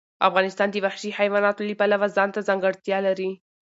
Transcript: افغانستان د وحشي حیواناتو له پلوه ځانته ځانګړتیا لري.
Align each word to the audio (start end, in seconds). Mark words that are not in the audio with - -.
افغانستان 0.29 0.67
د 0.71 0.75
وحشي 0.85 1.09
حیواناتو 1.17 1.65
له 1.69 1.75
پلوه 1.79 2.07
ځانته 2.17 2.39
ځانګړتیا 2.47 2.97
لري. 3.07 3.29